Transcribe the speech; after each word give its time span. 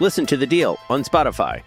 Listen 0.00 0.24
to 0.26 0.36
The 0.38 0.46
Deal 0.46 0.78
on 0.88 1.04
Spotify. 1.04 1.62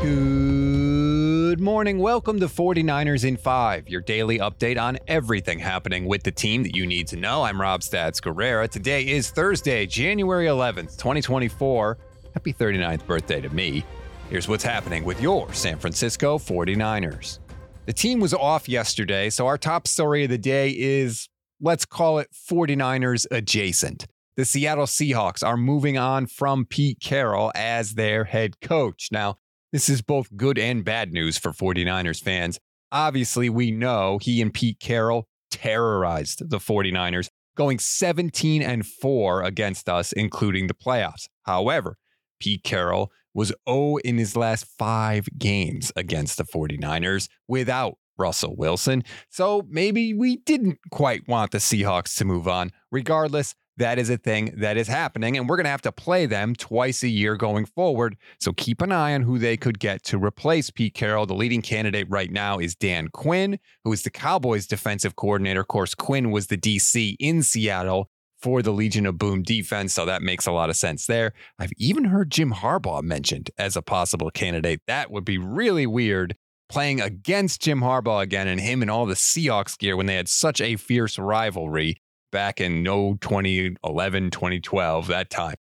Good 0.00 1.60
morning. 1.60 1.98
Welcome 1.98 2.38
to 2.38 2.46
49ers 2.46 3.24
in 3.24 3.36
5, 3.36 3.88
your 3.88 4.00
daily 4.02 4.38
update 4.38 4.80
on 4.80 4.98
everything 5.08 5.58
happening 5.58 6.04
with 6.04 6.22
the 6.22 6.30
team 6.30 6.62
that 6.62 6.76
you 6.76 6.86
need 6.86 7.08
to 7.08 7.16
know. 7.16 7.42
I'm 7.42 7.60
Rob 7.60 7.80
Stats 7.80 8.20
Guerrera. 8.20 8.68
Today 8.68 9.02
is 9.08 9.30
Thursday, 9.30 9.84
January 9.84 10.46
11th, 10.46 10.96
2024. 10.96 11.98
Happy 12.34 12.52
39th 12.52 13.04
birthday 13.04 13.40
to 13.40 13.48
me. 13.48 13.84
Here's 14.30 14.46
what's 14.46 14.62
happening 14.62 15.04
with 15.04 15.20
your 15.20 15.52
San 15.52 15.76
Francisco 15.76 16.38
49ers. 16.38 17.40
The 17.88 17.94
team 17.94 18.20
was 18.20 18.34
off 18.34 18.68
yesterday, 18.68 19.30
so 19.30 19.46
our 19.46 19.56
top 19.56 19.88
story 19.88 20.22
of 20.22 20.28
the 20.28 20.36
day 20.36 20.74
is 20.76 21.26
let's 21.58 21.86
call 21.86 22.18
it 22.18 22.28
49ers 22.32 23.24
adjacent. 23.30 24.06
The 24.36 24.44
Seattle 24.44 24.84
Seahawks 24.84 25.42
are 25.42 25.56
moving 25.56 25.96
on 25.96 26.26
from 26.26 26.66
Pete 26.66 27.00
Carroll 27.00 27.50
as 27.54 27.94
their 27.94 28.24
head 28.24 28.60
coach. 28.60 29.08
Now, 29.10 29.38
this 29.72 29.88
is 29.88 30.02
both 30.02 30.36
good 30.36 30.58
and 30.58 30.84
bad 30.84 31.14
news 31.14 31.38
for 31.38 31.52
49ers 31.52 32.22
fans. 32.22 32.60
Obviously, 32.92 33.48
we 33.48 33.70
know 33.70 34.18
he 34.20 34.42
and 34.42 34.52
Pete 34.52 34.80
Carroll 34.80 35.26
terrorized 35.50 36.50
the 36.50 36.58
49ers, 36.58 37.30
going 37.56 37.78
17 37.78 38.60
and 38.60 38.86
4 38.86 39.44
against 39.44 39.88
us, 39.88 40.12
including 40.12 40.66
the 40.66 40.74
playoffs. 40.74 41.26
However, 41.44 41.96
Pete 42.38 42.64
Carroll 42.64 43.10
was 43.34 43.52
0 43.68 43.96
in 44.04 44.18
his 44.18 44.36
last 44.36 44.66
five 44.78 45.28
games 45.38 45.92
against 45.96 46.38
the 46.38 46.44
49ers 46.44 47.28
without 47.46 47.98
Russell 48.18 48.56
Wilson. 48.56 49.04
So 49.30 49.66
maybe 49.68 50.12
we 50.12 50.38
didn't 50.38 50.78
quite 50.90 51.26
want 51.28 51.52
the 51.52 51.58
Seahawks 51.58 52.16
to 52.16 52.24
move 52.24 52.48
on. 52.48 52.72
Regardless, 52.90 53.54
that 53.78 53.98
is 53.98 54.10
a 54.10 54.16
thing 54.16 54.52
that 54.56 54.76
is 54.76 54.88
happening, 54.88 55.36
and 55.36 55.48
we're 55.48 55.56
going 55.56 55.64
to 55.64 55.70
have 55.70 55.82
to 55.82 55.92
play 55.92 56.26
them 56.26 56.56
twice 56.56 57.04
a 57.04 57.08
year 57.08 57.36
going 57.36 57.64
forward. 57.64 58.16
So 58.40 58.52
keep 58.52 58.82
an 58.82 58.90
eye 58.90 59.14
on 59.14 59.22
who 59.22 59.38
they 59.38 59.56
could 59.56 59.78
get 59.78 60.02
to 60.06 60.18
replace 60.18 60.68
Pete 60.68 60.94
Carroll. 60.94 61.26
The 61.26 61.34
leading 61.34 61.62
candidate 61.62 62.08
right 62.10 62.30
now 62.30 62.58
is 62.58 62.74
Dan 62.74 63.08
Quinn, 63.08 63.60
who 63.84 63.92
is 63.92 64.02
the 64.02 64.10
Cowboys 64.10 64.66
defensive 64.66 65.14
coordinator. 65.14 65.60
Of 65.60 65.68
course, 65.68 65.94
Quinn 65.94 66.32
was 66.32 66.48
the 66.48 66.58
DC 66.58 67.14
in 67.20 67.44
Seattle 67.44 68.10
for 68.40 68.62
the 68.62 68.70
Legion 68.70 69.06
of 69.06 69.18
Boom 69.18 69.42
defense, 69.42 69.94
so 69.94 70.04
that 70.04 70.22
makes 70.22 70.46
a 70.46 70.52
lot 70.52 70.70
of 70.70 70.76
sense 70.76 71.06
there. 71.06 71.32
I've 71.58 71.72
even 71.76 72.04
heard 72.04 72.30
Jim 72.30 72.52
Harbaugh 72.52 73.02
mentioned 73.02 73.50
as 73.58 73.76
a 73.76 73.82
possible 73.82 74.30
candidate. 74.30 74.80
That 74.86 75.10
would 75.10 75.24
be 75.24 75.38
really 75.38 75.86
weird 75.86 76.36
playing 76.68 77.00
against 77.00 77.62
Jim 77.62 77.80
Harbaugh 77.80 78.22
again 78.22 78.46
and 78.46 78.60
him 78.60 78.82
in 78.82 78.90
all 78.90 79.06
the 79.06 79.14
Seahawks 79.14 79.78
gear 79.78 79.96
when 79.96 80.06
they 80.06 80.16
had 80.16 80.28
such 80.28 80.60
a 80.60 80.76
fierce 80.76 81.18
rivalry 81.18 82.00
back 82.30 82.60
in 82.60 82.82
no 82.82 83.16
2011, 83.20 84.30
2012, 84.30 85.06
that 85.08 85.30
time. 85.30 85.56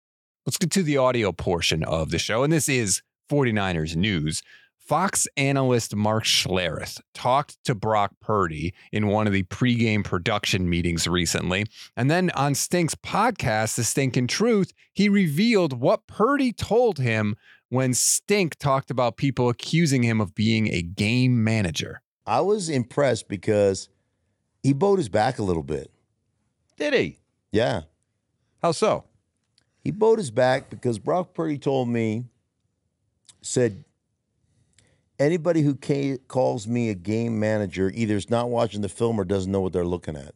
Let's 0.44 0.58
get 0.58 0.70
to 0.72 0.82
the 0.82 0.96
audio 0.96 1.32
portion 1.32 1.84
of 1.84 2.10
the 2.10 2.18
show. 2.18 2.42
And 2.42 2.52
this 2.52 2.68
is 2.68 3.02
49ers 3.30 3.96
news. 3.96 4.42
Fox 4.86 5.26
analyst 5.36 5.96
Mark 5.96 6.22
Schlereth 6.22 7.00
talked 7.12 7.62
to 7.64 7.74
Brock 7.74 8.12
Purdy 8.20 8.72
in 8.92 9.08
one 9.08 9.26
of 9.26 9.32
the 9.32 9.42
pregame 9.42 10.04
production 10.04 10.70
meetings 10.70 11.08
recently. 11.08 11.66
And 11.96 12.08
then 12.08 12.30
on 12.36 12.54
Stink's 12.54 12.94
podcast, 12.94 13.74
The 13.74 13.82
Stinkin' 13.82 14.28
Truth, 14.28 14.72
he 14.92 15.08
revealed 15.08 15.80
what 15.80 16.06
Purdy 16.06 16.52
told 16.52 16.98
him 16.98 17.34
when 17.68 17.94
Stink 17.94 18.54
talked 18.60 18.92
about 18.92 19.16
people 19.16 19.48
accusing 19.48 20.04
him 20.04 20.20
of 20.20 20.36
being 20.36 20.72
a 20.72 20.82
game 20.82 21.42
manager. 21.42 22.00
I 22.24 22.42
was 22.42 22.68
impressed 22.68 23.26
because 23.26 23.88
he 24.62 24.72
bowed 24.72 24.98
his 24.98 25.08
back 25.08 25.40
a 25.40 25.42
little 25.42 25.64
bit. 25.64 25.90
Did 26.76 26.94
he? 26.94 27.18
Yeah. 27.50 27.82
How 28.62 28.70
so? 28.70 29.02
He 29.82 29.90
bowed 29.90 30.18
his 30.18 30.30
back 30.30 30.70
because 30.70 31.00
Brock 31.00 31.34
Purdy 31.34 31.58
told 31.58 31.88
me, 31.88 32.26
said, 33.42 33.82
anybody 35.18 35.62
who 35.62 35.74
ca- 35.74 36.18
calls 36.28 36.66
me 36.66 36.90
a 36.90 36.94
game 36.94 37.38
manager 37.38 37.90
either 37.94 38.16
is 38.16 38.30
not 38.30 38.50
watching 38.50 38.80
the 38.80 38.88
film 38.88 39.20
or 39.20 39.24
doesn't 39.24 39.50
know 39.50 39.60
what 39.60 39.72
they're 39.72 39.84
looking 39.84 40.16
at. 40.16 40.34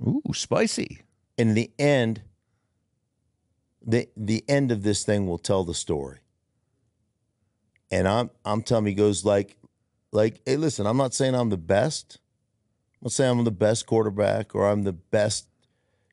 Ooh, 0.00 0.22
spicy. 0.34 1.02
In 1.38 1.54
the 1.54 1.70
end, 1.78 2.22
the 3.84 4.08
the 4.16 4.44
end 4.48 4.70
of 4.72 4.82
this 4.82 5.04
thing 5.04 5.26
will 5.26 5.38
tell 5.38 5.64
the 5.64 5.74
story. 5.74 6.18
And 7.90 8.08
I'm 8.08 8.30
I'm 8.44 8.62
telling 8.62 8.86
he 8.86 8.94
goes 8.94 9.24
like, 9.24 9.56
like, 10.12 10.40
hey, 10.44 10.56
listen, 10.56 10.86
I'm 10.86 10.96
not 10.96 11.14
saying 11.14 11.34
I'm 11.34 11.50
the 11.50 11.56
best. 11.56 12.18
I'm 12.94 13.06
not 13.06 13.12
saying 13.12 13.38
I'm 13.38 13.44
the 13.44 13.50
best 13.50 13.86
quarterback 13.86 14.54
or 14.54 14.66
I'm 14.68 14.82
the 14.82 14.92
best, 14.92 15.46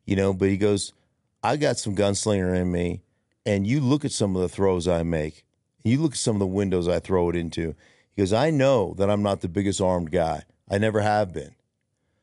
you 0.06 0.16
know, 0.16 0.34
but 0.34 0.50
he 0.50 0.58
goes, 0.58 0.94
I 1.42 1.58
got 1.58 1.78
some 1.78 1.96
gunslinger 1.96 2.56
in 2.56 2.72
me. 2.72 3.02
And 3.46 3.68
you 3.68 3.82
look 3.82 4.06
at 4.06 4.12
some 4.12 4.36
of 4.36 4.42
the 4.42 4.48
throws 4.48 4.88
I 4.88 5.04
make, 5.04 5.44
you 5.84 6.02
look 6.02 6.14
at 6.14 6.18
some 6.18 6.36
of 6.36 6.40
the 6.40 6.48
windows 6.48 6.88
I 6.88 7.00
throw 7.00 7.30
it 7.30 7.36
into. 7.36 7.76
He 8.16 8.22
goes, 8.22 8.34
I 8.34 8.50
know 8.50 8.94
that 8.98 9.10
I'm 9.10 9.24
not 9.24 9.42
the 9.42 9.50
biggest 9.50 9.82
armed 9.82 10.12
guy. 10.12 10.44
I 10.70 10.78
never 10.78 11.02
have 11.02 11.34
been. 11.34 11.56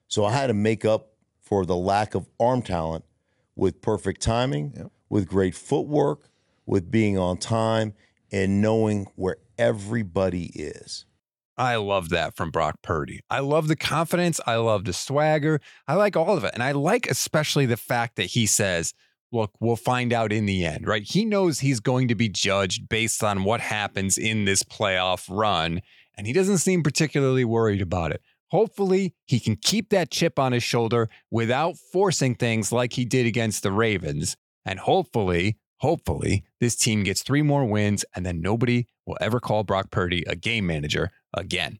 So 0.09 0.25
I 0.25 0.33
had 0.33 0.49
to 0.49 0.55
make 0.55 0.85
up 0.85 1.13
for 1.41 1.67
the 1.67 1.77
lack 1.77 2.15
of 2.15 2.29
arm 2.39 2.63
talent 2.63 3.05
with 3.57 3.83
perfect 3.83 4.23
timing, 4.23 4.91
with 5.09 5.29
great 5.29 5.55
footwork, 5.55 6.29
with 6.65 6.91
being 6.91 7.19
on 7.19 7.37
time, 7.37 7.95
and 8.33 8.63
knowing 8.63 9.07
where 9.17 9.37
everybody 9.59 10.47
is. 10.55 11.05
I 11.57 11.77
love 11.77 12.09
that 12.09 12.35
from 12.35 12.51
Brock 12.51 12.81
Purdy. 12.81 13.21
I 13.29 13.41
love 13.41 13.69
the 13.69 13.77
confidence. 13.77 14.41
I 14.47 14.57
love 14.57 14.85
the 14.85 14.95
swagger. 14.95 15.61
I 15.87 15.95
like 15.95 16.17
all 16.17 16.37
of 16.37 16.45
it. 16.45 16.53
And 16.55 16.63
I 16.63 16.73
like 16.73 17.07
especially 17.11 17.67
the 17.67 17.77
fact 17.77 18.17
that 18.17 18.27
he 18.27 18.47
says, 18.47 18.95
look, 19.33 19.53
we'll 19.61 19.77
find 19.77 20.13
out 20.13 20.33
in 20.33 20.47
the 20.47 20.65
end, 20.65 20.87
right? 20.87 21.03
He 21.03 21.25
knows 21.25 21.61
he's 21.61 21.81
going 21.81 22.09
to 22.09 22.15
be 22.15 22.29
judged 22.29 22.89
based 22.89 23.23
on 23.23 23.45
what 23.45 23.61
happens 23.61 24.19
in 24.19 24.45
this 24.45 24.63
playoff 24.63 25.27
run. 25.29 25.81
And 26.17 26.27
he 26.27 26.33
doesn't 26.33 26.59
seem 26.59 26.83
particularly 26.83 27.45
worried 27.45 27.81
about 27.81 28.13
it. 28.13 28.23
Hopefully, 28.51 29.15
he 29.27 29.39
can 29.39 29.57
keep 29.57 29.91
that 29.91 30.11
chip 30.11 30.39
on 30.39 30.53
his 30.53 30.63
shoulder 30.63 31.09
without 31.31 31.77
forcing 31.77 32.35
things 32.35 32.73
like 32.73 32.95
he 32.95 33.05
did 33.05 33.25
against 33.25 33.63
the 33.63 33.71
Ravens. 33.71 34.37
And 34.65 34.81
hopefully, 34.81 35.57
hopefully, 35.79 36.45
this 36.59 36.75
team 36.75 37.05
gets 37.05 37.23
three 37.23 37.43
more 37.43 37.65
wins 37.65 38.05
and 38.15 38.27
then 38.27 38.41
nobody 38.41 38.87
will 39.07 39.17
ever 39.21 39.39
call 39.39 39.63
Brock 39.63 39.91
Purdy 39.91 40.25
a 40.27 40.35
game 40.35 40.67
manager 40.67 41.11
again. 41.33 41.79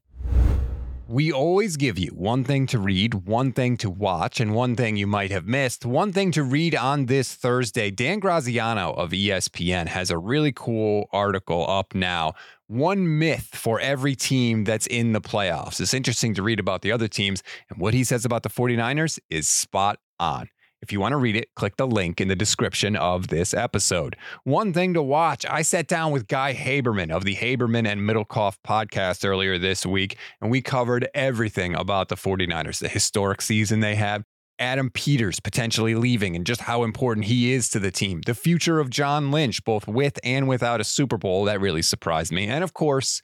We 1.11 1.29
always 1.29 1.75
give 1.75 1.99
you 1.99 2.11
one 2.11 2.45
thing 2.45 2.67
to 2.67 2.79
read, 2.79 3.25
one 3.27 3.51
thing 3.51 3.75
to 3.77 3.89
watch, 3.89 4.39
and 4.39 4.55
one 4.55 4.77
thing 4.77 4.95
you 4.95 5.07
might 5.07 5.29
have 5.29 5.45
missed. 5.45 5.85
One 5.85 6.13
thing 6.13 6.31
to 6.31 6.41
read 6.41 6.73
on 6.73 7.07
this 7.07 7.35
Thursday 7.35 7.91
Dan 7.91 8.19
Graziano 8.19 8.93
of 8.93 9.11
ESPN 9.11 9.87
has 9.87 10.09
a 10.09 10.17
really 10.17 10.53
cool 10.53 11.09
article 11.11 11.69
up 11.69 11.93
now. 11.93 12.31
One 12.67 13.19
myth 13.19 13.49
for 13.51 13.77
every 13.81 14.15
team 14.15 14.63
that's 14.63 14.87
in 14.87 15.11
the 15.11 15.19
playoffs. 15.19 15.81
It's 15.81 15.93
interesting 15.93 16.33
to 16.35 16.43
read 16.43 16.61
about 16.61 16.81
the 16.81 16.93
other 16.93 17.09
teams, 17.09 17.43
and 17.69 17.77
what 17.77 17.93
he 17.93 18.05
says 18.05 18.23
about 18.23 18.43
the 18.43 18.49
49ers 18.49 19.19
is 19.29 19.49
spot 19.49 19.99
on. 20.17 20.47
If 20.81 20.91
you 20.91 20.99
want 20.99 21.13
to 21.13 21.17
read 21.17 21.35
it, 21.35 21.49
click 21.55 21.77
the 21.77 21.85
link 21.85 22.19
in 22.19 22.27
the 22.27 22.35
description 22.35 22.95
of 22.95 23.27
this 23.27 23.53
episode. 23.53 24.15
One 24.43 24.73
thing 24.73 24.95
to 24.95 25.03
watch 25.03 25.45
I 25.47 25.61
sat 25.61 25.87
down 25.87 26.11
with 26.11 26.27
Guy 26.27 26.53
Haberman 26.55 27.11
of 27.11 27.23
the 27.23 27.35
Haberman 27.35 27.87
and 27.87 28.01
Middlekauff 28.01 28.55
podcast 28.67 29.23
earlier 29.23 29.59
this 29.59 29.85
week, 29.85 30.17
and 30.41 30.49
we 30.49 30.61
covered 30.61 31.07
everything 31.13 31.75
about 31.75 32.09
the 32.09 32.15
49ers, 32.15 32.79
the 32.79 32.89
historic 32.89 33.41
season 33.41 33.79
they 33.79 33.95
have, 33.95 34.23
Adam 34.57 34.89
Peters 34.89 35.39
potentially 35.39 35.95
leaving, 35.95 36.35
and 36.35 36.45
just 36.45 36.61
how 36.61 36.83
important 36.83 37.25
he 37.27 37.51
is 37.51 37.69
to 37.69 37.79
the 37.79 37.91
team, 37.91 38.21
the 38.25 38.35
future 38.35 38.79
of 38.79 38.89
John 38.89 39.31
Lynch, 39.31 39.63
both 39.63 39.87
with 39.87 40.19
and 40.23 40.47
without 40.47 40.81
a 40.81 40.83
Super 40.83 41.17
Bowl. 41.17 41.45
That 41.45 41.61
really 41.61 41.81
surprised 41.81 42.31
me. 42.31 42.47
And 42.47 42.63
of 42.63 42.73
course, 42.73 43.21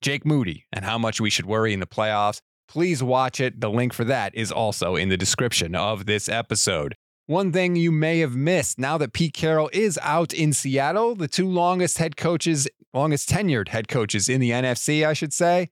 Jake 0.00 0.24
Moody 0.24 0.66
and 0.72 0.84
how 0.84 0.98
much 0.98 1.20
we 1.20 1.30
should 1.30 1.46
worry 1.46 1.72
in 1.72 1.80
the 1.80 1.86
playoffs. 1.86 2.40
Please 2.68 3.02
watch 3.02 3.40
it. 3.40 3.60
The 3.60 3.70
link 3.70 3.92
for 3.92 4.04
that 4.04 4.34
is 4.34 4.50
also 4.50 4.96
in 4.96 5.08
the 5.08 5.16
description 5.16 5.74
of 5.74 6.06
this 6.06 6.28
episode. 6.28 6.94
One 7.26 7.52
thing 7.52 7.74
you 7.76 7.90
may 7.90 8.18
have 8.18 8.36
missed 8.36 8.78
now 8.78 8.98
that 8.98 9.14
Pete 9.14 9.32
Carroll 9.32 9.70
is 9.72 9.98
out 10.02 10.34
in 10.34 10.52
Seattle, 10.52 11.14
the 11.14 11.28
two 11.28 11.48
longest 11.48 11.96
head 11.96 12.16
coaches, 12.16 12.68
longest 12.92 13.30
tenured 13.30 13.68
head 13.68 13.88
coaches 13.88 14.28
in 14.28 14.40
the 14.40 14.50
NFC, 14.50 15.06
I 15.06 15.14
should 15.14 15.32
say, 15.32 15.70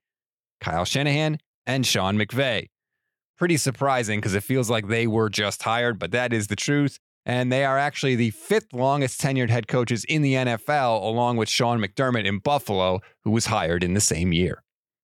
Kyle 0.63 0.87
Shanahan 0.87 1.39
and 1.67 1.87
Sean 1.87 2.17
McVay. 2.17 2.69
Pretty 3.37 3.59
surprising 3.59 4.19
because 4.19 4.35
it 4.35 4.43
feels 4.43 4.71
like 4.71 4.89
they 4.89 5.07
were 5.07 5.29
just 5.29 5.63
hired, 5.63 5.99
but 5.99 6.13
that 6.13 6.33
is 6.33 6.47
the 6.47 6.57
truth. 6.57 6.99
And 7.27 7.53
they 7.53 7.65
are 7.65 7.79
actually 7.79 8.17
the 8.17 8.31
fifth 8.31 8.73
longest 8.73 9.21
tenured 9.21 9.51
head 9.51 9.69
coaches 9.69 10.05
in 10.05 10.23
the 10.23 10.35
NFL, 10.35 11.03
along 11.03 11.37
with 11.37 11.49
Sean 11.49 11.81
McDermott 11.81 12.25
in 12.25 12.39
Buffalo, 12.39 13.01
who 13.25 13.31
was 13.31 13.47
hired 13.47 13.85
in 13.85 13.95
the 13.95 14.01
same 14.01 14.33
year. 14.33 14.63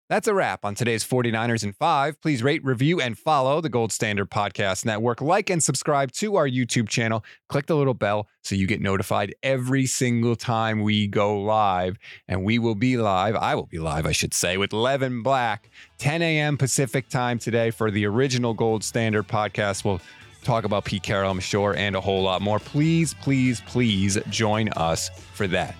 That's 0.08 0.28
a 0.28 0.34
wrap 0.34 0.64
on 0.64 0.76
today's 0.76 1.04
49ers 1.04 1.64
in 1.64 1.72
5. 1.72 2.20
Please 2.20 2.40
rate, 2.40 2.64
review, 2.64 3.00
and 3.00 3.18
follow 3.18 3.60
the 3.60 3.68
Gold 3.68 3.90
Standard 3.90 4.30
Podcast 4.30 4.84
Network. 4.84 5.20
Like 5.20 5.50
and 5.50 5.60
subscribe 5.60 6.12
to 6.12 6.36
our 6.36 6.48
YouTube 6.48 6.88
channel. 6.88 7.24
Click 7.48 7.66
the 7.66 7.74
little 7.74 7.92
bell 7.92 8.28
so 8.44 8.54
you 8.54 8.68
get 8.68 8.80
notified 8.80 9.34
every 9.42 9.84
single 9.84 10.36
time 10.36 10.82
we 10.82 11.08
go 11.08 11.40
live. 11.40 11.98
And 12.28 12.44
we 12.44 12.60
will 12.60 12.76
be 12.76 12.96
live, 12.96 13.34
I 13.34 13.56
will 13.56 13.66
be 13.66 13.80
live, 13.80 14.06
I 14.06 14.12
should 14.12 14.32
say, 14.32 14.56
with 14.56 14.72
Levin 14.72 15.24
Black, 15.24 15.70
10 15.98 16.22
a.m. 16.22 16.56
Pacific 16.56 17.08
time 17.08 17.40
today 17.40 17.72
for 17.72 17.90
the 17.90 18.06
original 18.06 18.54
Gold 18.54 18.84
Standard 18.84 19.26
Podcast. 19.26 19.84
We'll 19.84 20.00
talk 20.44 20.62
about 20.62 20.84
Pete 20.84 21.02
Carroll, 21.02 21.32
I'm 21.32 21.40
sure, 21.40 21.74
and 21.74 21.96
a 21.96 22.00
whole 22.00 22.22
lot 22.22 22.42
more. 22.42 22.60
Please, 22.60 23.12
please, 23.14 23.60
please 23.62 24.18
join 24.30 24.68
us 24.76 25.08
for 25.34 25.48
that. 25.48 25.74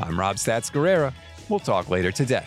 I'm 0.00 0.18
Rob 0.18 0.36
Stats 0.36 0.72
Guerrera. 0.72 1.12
We'll 1.50 1.58
talk 1.58 1.90
later 1.90 2.10
today. 2.10 2.46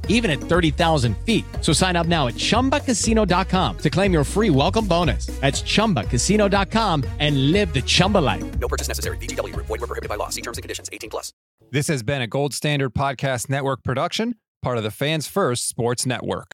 even 0.07 0.29
at 0.29 0.39
30,000 0.39 1.17
feet. 1.25 1.43
So 1.59 1.73
sign 1.73 1.95
up 1.95 2.07
now 2.07 2.27
at 2.27 2.35
chumbacasino.com 2.35 3.77
to 3.79 3.89
claim 3.89 4.13
your 4.13 4.23
free 4.23 4.51
welcome 4.51 4.87
bonus. 4.87 5.25
That's 5.41 5.63
chumbacasino.com 5.63 7.03
and 7.19 7.51
live 7.51 7.73
the 7.73 7.81
Chumba 7.81 8.19
life. 8.19 8.43
No 8.59 8.67
purchase 8.67 8.87
necessary. 8.87 9.17
VGW 9.17 9.53
Group. 9.53 9.65
Void 9.65 9.81
were 9.81 9.87
prohibited 9.87 10.09
by 10.09 10.15
law. 10.15 10.29
See 10.29 10.41
terms 10.41 10.59
and 10.59 10.63
conditions. 10.63 10.89
18 10.93 11.09
plus. 11.09 11.33
This 11.71 11.87
has 11.87 12.03
been 12.03 12.21
a 12.21 12.27
Gold 12.27 12.53
Standard 12.53 12.93
Podcast 12.93 13.49
Network 13.49 13.83
production, 13.83 14.35
part 14.61 14.77
of 14.77 14.83
the 14.83 14.91
Fans 14.91 15.25
First 15.25 15.69
Sports 15.69 16.05
Network. 16.05 16.47